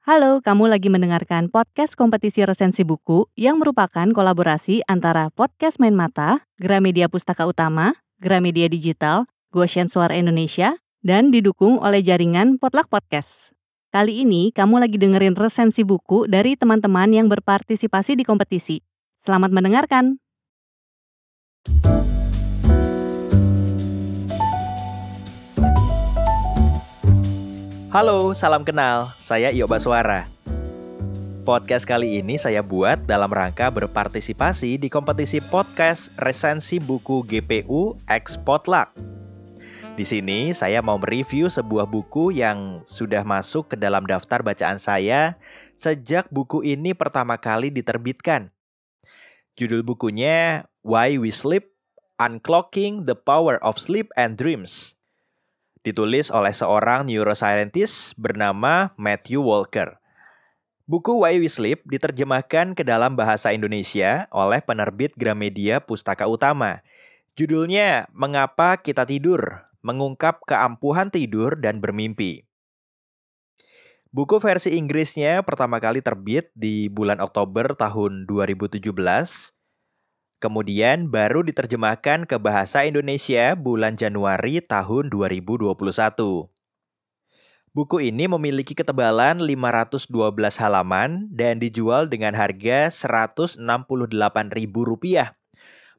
[0.00, 6.48] Halo, kamu lagi mendengarkan podcast kompetisi resensi buku yang merupakan kolaborasi antara Podcast Main Mata,
[6.56, 13.52] Gramedia Pustaka Utama, Gramedia Digital, Goshen Suara Indonesia, dan didukung oleh jaringan Potluck Podcast.
[13.92, 18.80] Kali ini kamu lagi dengerin resensi buku dari teman-teman yang berpartisipasi di kompetisi.
[19.20, 20.16] Selamat mendengarkan!
[27.90, 29.10] Halo, salam kenal.
[29.18, 30.30] Saya Iyo Baswara.
[31.42, 38.38] Podcast kali ini saya buat dalam rangka berpartisipasi di kompetisi podcast resensi buku GPU X
[38.46, 38.94] Potluck.
[39.98, 45.34] Di sini saya mau mereview sebuah buku yang sudah masuk ke dalam daftar bacaan saya
[45.74, 48.54] sejak buku ini pertama kali diterbitkan.
[49.58, 51.74] Judul bukunya Why We Sleep:
[52.22, 54.94] Unclocking the Power of Sleep and Dreams
[55.80, 59.96] ditulis oleh seorang neuroscientist bernama Matthew Walker.
[60.84, 66.82] Buku Why We Sleep diterjemahkan ke dalam bahasa Indonesia oleh penerbit Gramedia Pustaka Utama.
[67.38, 69.70] Judulnya Mengapa Kita Tidur?
[69.80, 72.44] Mengungkap keampuhan tidur dan bermimpi.
[74.10, 78.82] Buku versi Inggrisnya pertama kali terbit di bulan Oktober tahun 2017
[80.40, 85.68] Kemudian baru diterjemahkan ke bahasa Indonesia bulan Januari tahun 2021.
[87.76, 90.08] Buku ini memiliki ketebalan 512
[90.56, 95.28] halaman dan dijual dengan harga Rp168.000.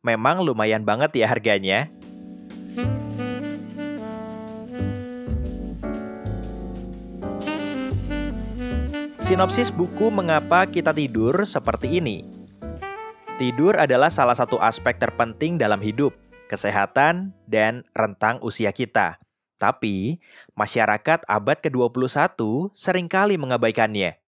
[0.02, 1.94] Memang lumayan banget ya harganya.
[9.22, 12.41] Sinopsis buku Mengapa Kita Tidur seperti ini.
[13.42, 16.14] Tidur adalah salah satu aspek terpenting dalam hidup,
[16.46, 19.18] kesehatan, dan rentang usia kita.
[19.58, 20.22] Tapi,
[20.54, 22.38] masyarakat abad ke-21
[22.78, 24.22] sering kali mengabaikannya.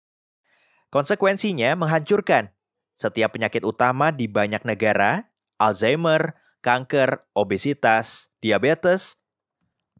[0.89, 2.58] Konsekuensinya menghancurkan.
[2.97, 5.30] Setiap penyakit utama di banyak negara,
[5.61, 6.34] Alzheimer,
[6.66, 9.22] kanker, obesitas, diabetes,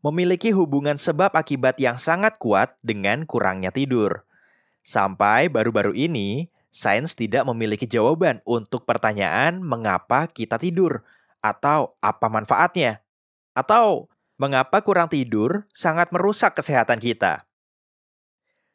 [0.02, 4.26] memiliki hubungan sebab akibat yang sangat kuat dengan kurangnya tidur.
[4.82, 11.06] Sampai baru-baru ini, sains tidak memiliki jawaban untuk pertanyaan mengapa kita tidur
[11.46, 13.06] atau apa manfaatnya
[13.54, 14.10] atau
[14.42, 17.46] mengapa kurang tidur sangat merusak kesehatan kita.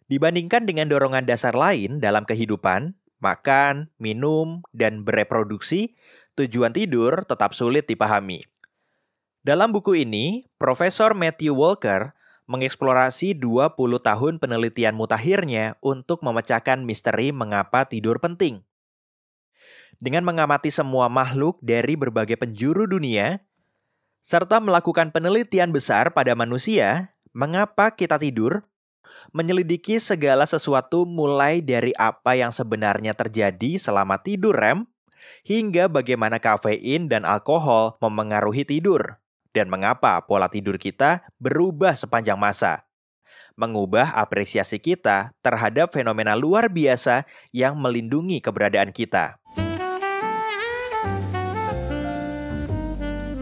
[0.06, 5.98] Dibandingkan dengan dorongan dasar lain dalam kehidupan, makan, minum, dan bereproduksi,
[6.38, 8.40] tujuan tidur tetap sulit dipahami.
[9.44, 12.16] Dalam buku ini, Profesor Matthew Walker
[12.48, 18.64] mengeksplorasi 20 tahun penelitian mutakhirnya untuk memecahkan misteri mengapa tidur penting.
[20.00, 23.44] Dengan mengamati semua makhluk dari berbagai penjuru dunia,
[24.24, 28.64] serta melakukan penelitian besar pada manusia, mengapa kita tidur,
[29.36, 34.88] menyelidiki segala sesuatu mulai dari apa yang sebenarnya terjadi selama tidur REM,
[35.44, 39.20] hingga bagaimana kafein dan alkohol memengaruhi tidur
[39.58, 42.86] dan mengapa pola tidur kita berubah sepanjang masa.
[43.58, 49.42] Mengubah apresiasi kita terhadap fenomena luar biasa yang melindungi keberadaan kita.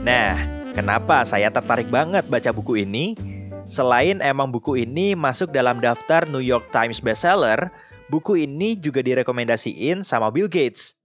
[0.01, 0.41] Nah,
[0.73, 3.13] kenapa saya tertarik banget baca buku ini?
[3.69, 7.69] Selain emang buku ini masuk dalam daftar New York Times bestseller,
[8.09, 10.97] buku ini juga direkomendasiin sama Bill Gates.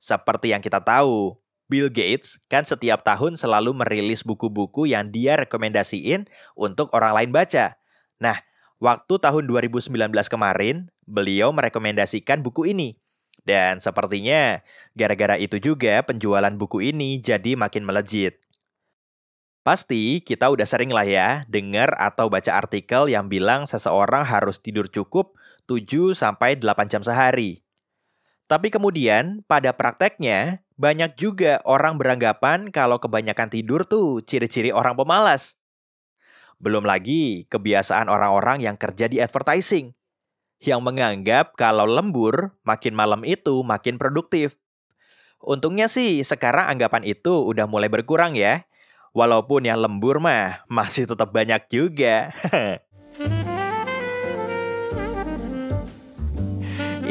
[0.00, 1.36] Seperti yang kita tahu,
[1.68, 6.24] Bill Gates kan setiap tahun selalu merilis buku-buku yang dia rekomendasiin
[6.56, 7.76] untuk orang lain baca.
[8.16, 8.40] Nah,
[8.80, 9.92] waktu tahun 2019
[10.32, 12.96] kemarin, beliau merekomendasikan buku ini.
[13.44, 14.64] Dan sepertinya
[14.96, 18.40] gara-gara itu juga penjualan buku ini jadi makin melejit.
[19.60, 24.88] Pasti kita udah sering lah ya dengar atau baca artikel yang bilang seseorang harus tidur
[24.88, 25.36] cukup
[25.68, 27.60] 7 sampai 8 jam sehari.
[28.48, 35.58] Tapi kemudian pada prakteknya banyak juga orang beranggapan kalau kebanyakan tidur tuh ciri-ciri orang pemalas.
[36.62, 39.98] Belum lagi kebiasaan orang-orang yang kerja di advertising
[40.62, 44.54] yang menganggap kalau lembur makin malam itu makin produktif.
[45.42, 48.62] Untungnya sih sekarang anggapan itu udah mulai berkurang ya.
[49.18, 52.30] Walaupun yang lembur mah masih tetap banyak juga.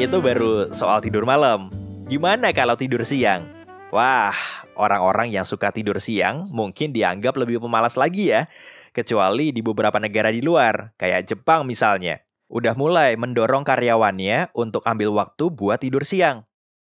[0.00, 1.68] itu baru soal tidur malam.
[2.08, 3.57] Gimana kalau tidur siang?
[3.88, 4.36] Wah,
[4.76, 8.44] orang-orang yang suka tidur siang mungkin dianggap lebih pemalas lagi ya.
[8.92, 12.20] Kecuali di beberapa negara di luar, kayak Jepang misalnya.
[12.52, 16.44] Udah mulai mendorong karyawannya untuk ambil waktu buat tidur siang.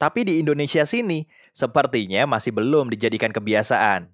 [0.01, 4.09] Tapi di Indonesia sini, sepertinya masih belum dijadikan kebiasaan.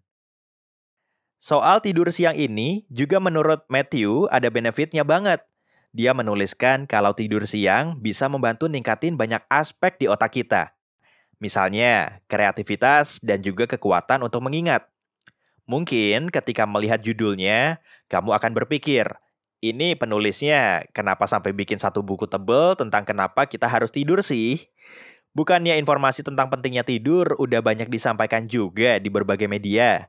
[1.40, 5.40] Soal tidur siang ini juga menurut Matthew ada benefitnya banget.
[5.96, 10.76] Dia menuliskan kalau tidur siang bisa membantu ningkatin banyak aspek di otak kita.
[11.40, 14.88] Misalnya, kreativitas dan juga kekuatan untuk mengingat.
[15.66, 19.10] Mungkin ketika melihat judulnya, kamu akan berpikir,
[19.66, 24.62] ini penulisnya kenapa sampai bikin satu buku tebel tentang kenapa kita harus tidur sih?
[25.36, 30.08] Bukannya informasi tentang pentingnya tidur udah banyak disampaikan juga di berbagai media.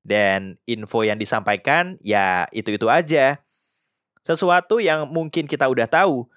[0.00, 3.42] Dan info yang disampaikan ya itu-itu aja.
[4.20, 6.28] Sesuatu yang mungkin kita udah tahu.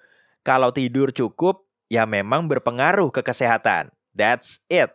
[0.42, 3.92] Kalau tidur cukup ya memang berpengaruh ke kesehatan.
[4.14, 4.94] That's it.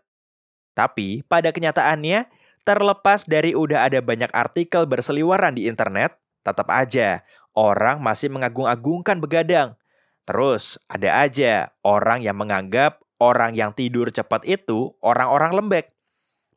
[0.73, 2.25] Tapi pada kenyataannya,
[2.63, 7.21] terlepas dari udah ada banyak artikel berseliweran di internet, tetap aja
[7.51, 9.75] orang masih mengagung-agungkan begadang.
[10.23, 15.91] Terus ada aja orang yang menganggap orang yang tidur cepat itu orang-orang lembek.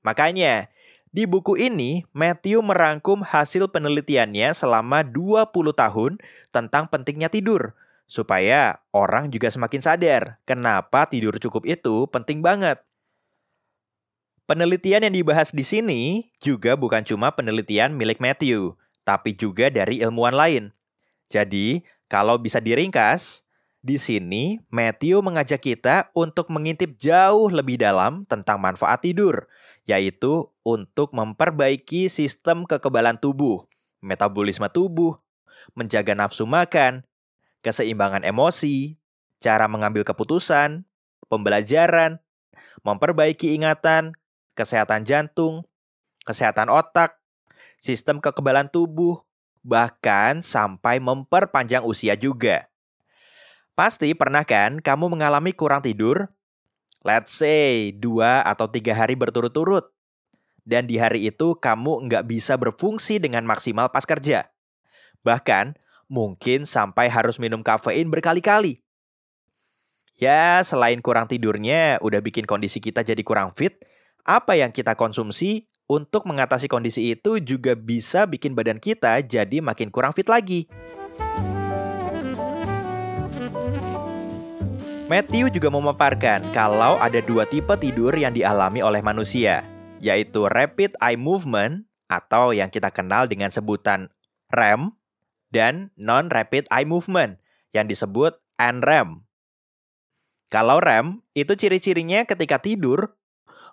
[0.06, 0.70] Makanya,
[1.12, 6.12] di buku ini Matthew merangkum hasil penelitiannya selama 20 tahun
[6.54, 7.76] tentang pentingnya tidur
[8.12, 12.76] supaya orang juga semakin sadar kenapa tidur cukup itu penting banget.
[14.44, 18.76] Penelitian yang dibahas di sini juga bukan cuma penelitian milik Matthew,
[19.08, 20.64] tapi juga dari ilmuwan lain.
[21.32, 21.80] Jadi,
[22.12, 23.48] kalau bisa diringkas,
[23.80, 29.48] di sini Matthew mengajak kita untuk mengintip jauh lebih dalam tentang manfaat tidur,
[29.88, 33.64] yaitu untuk memperbaiki sistem kekebalan tubuh,
[34.04, 35.16] metabolisme tubuh,
[35.72, 37.08] menjaga nafsu makan,
[37.62, 38.98] keseimbangan emosi,
[39.38, 40.84] cara mengambil keputusan,
[41.30, 42.18] pembelajaran,
[42.82, 44.12] memperbaiki ingatan,
[44.58, 45.64] kesehatan jantung,
[46.26, 47.18] kesehatan otak,
[47.78, 49.22] sistem kekebalan tubuh,
[49.62, 52.68] bahkan sampai memperpanjang usia juga.
[53.72, 56.28] Pasti pernah kan kamu mengalami kurang tidur?
[57.02, 59.90] Let's say dua atau tiga hari berturut-turut.
[60.62, 64.46] Dan di hari itu kamu nggak bisa berfungsi dengan maksimal pas kerja.
[65.26, 65.74] Bahkan
[66.12, 68.84] mungkin sampai harus minum kafein berkali-kali.
[70.20, 73.80] Ya, selain kurang tidurnya udah bikin kondisi kita jadi kurang fit,
[74.28, 79.88] apa yang kita konsumsi untuk mengatasi kondisi itu juga bisa bikin badan kita jadi makin
[79.88, 80.68] kurang fit lagi.
[85.08, 89.64] Matthew juga memaparkan kalau ada dua tipe tidur yang dialami oleh manusia,
[90.00, 94.08] yaitu rapid eye movement atau yang kita kenal dengan sebutan
[94.52, 94.92] REM
[95.52, 97.38] dan non-rapid eye movement
[97.76, 99.22] yang disebut NREM.
[100.52, 103.16] Kalau REM, itu ciri-cirinya ketika tidur,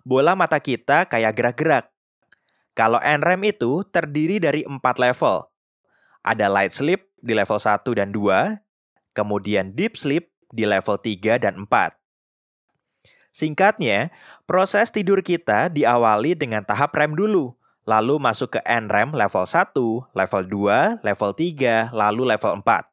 [0.07, 1.91] bola mata kita kayak gerak-gerak.
[2.71, 5.51] Kalau NREM itu terdiri dari empat level.
[6.23, 8.63] Ada light sleep di level 1 dan 2,
[9.11, 11.99] kemudian deep sleep di level 3 dan 4.
[13.35, 14.15] Singkatnya,
[14.47, 17.58] proses tidur kita diawali dengan tahap REM dulu,
[17.89, 19.73] lalu masuk ke NREM level 1,
[20.13, 22.85] level 2, level 3, lalu level 4.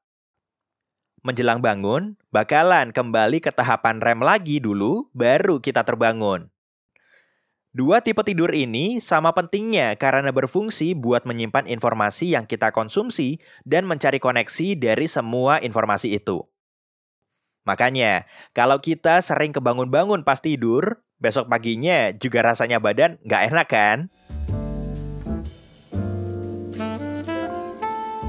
[1.20, 6.48] Menjelang bangun, bakalan kembali ke tahapan REM lagi dulu, baru kita terbangun.
[7.76, 13.36] Dua tipe tidur ini sama pentingnya karena berfungsi buat menyimpan informasi yang kita konsumsi
[13.68, 16.40] dan mencari koneksi dari semua informasi itu.
[17.68, 18.24] Makanya,
[18.56, 23.98] kalau kita sering kebangun-bangun pas tidur, besok paginya juga rasanya badan nggak enak kan?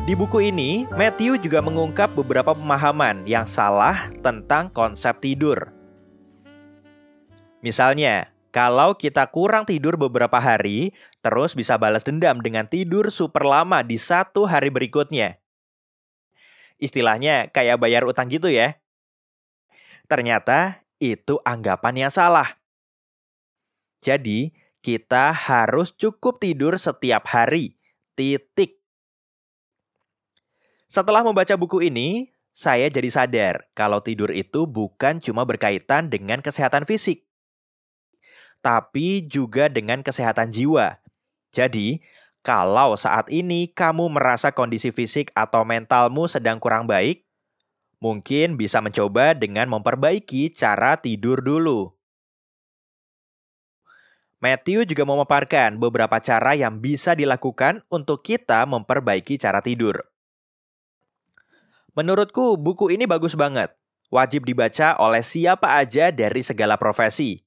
[0.07, 5.68] Di buku ini, Matthew juga mengungkap beberapa pemahaman yang salah tentang konsep tidur.
[7.60, 13.84] Misalnya, kalau kita kurang tidur beberapa hari, terus bisa balas dendam dengan tidur super lama
[13.84, 15.43] di satu hari berikutnya.
[16.79, 18.79] Istilahnya kayak bayar utang gitu ya.
[20.08, 22.55] Ternyata itu anggapan yang salah.
[24.00, 27.75] Jadi, kita harus cukup tidur setiap hari.
[28.15, 28.76] Titik.
[30.88, 36.88] Setelah membaca buku ini, saya jadi sadar kalau tidur itu bukan cuma berkaitan dengan kesehatan
[36.88, 37.27] fisik
[38.62, 41.00] tapi juga dengan kesehatan jiwa.
[41.53, 42.03] Jadi,
[42.44, 47.24] kalau saat ini kamu merasa kondisi fisik atau mentalmu sedang kurang baik,
[48.03, 51.96] mungkin bisa mencoba dengan memperbaiki cara tidur dulu.
[54.38, 59.98] Matthew juga memaparkan beberapa cara yang bisa dilakukan untuk kita memperbaiki cara tidur.
[61.98, 63.74] Menurutku, buku ini bagus banget.
[64.13, 67.42] Wajib dibaca oleh siapa aja dari segala profesi.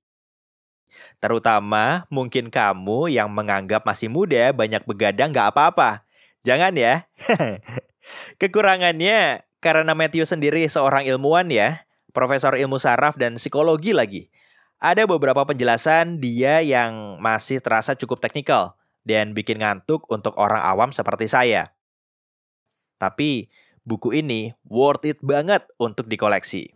[1.22, 6.02] Terutama mungkin kamu yang menganggap masih muda banyak begadang gak apa-apa.
[6.42, 7.06] Jangan ya.
[8.42, 14.34] Kekurangannya karena Matthew sendiri seorang ilmuwan ya, profesor ilmu saraf dan psikologi lagi.
[14.82, 18.74] Ada beberapa penjelasan dia yang masih terasa cukup teknikal
[19.06, 21.70] dan bikin ngantuk untuk orang awam seperti saya.
[22.98, 23.46] Tapi
[23.84, 26.72] buku ini worth it banget untuk dikoleksi.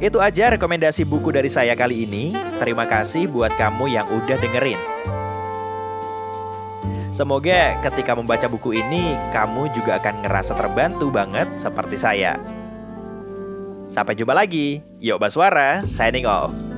[0.00, 2.32] Itu aja rekomendasi buku dari saya kali ini.
[2.56, 4.80] Terima kasih buat kamu yang udah dengerin.
[7.12, 12.40] Semoga ketika membaca buku ini, kamu juga akan ngerasa terbantu banget seperti saya.
[13.92, 14.80] Sampai jumpa lagi.
[15.04, 16.69] Yuk Baswara, signing off.